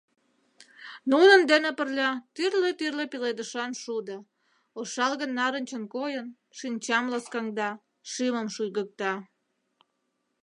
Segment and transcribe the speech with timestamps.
[1.11, 4.15] Нунын дене пырля тӱрлӧ-тӱрлӧ пеледышан шудо,
[4.79, 6.27] ошалгын-нарынчын койын,
[6.57, 7.69] шинчам ласкаҥда,
[8.11, 9.13] шӱмым шуйгыкта.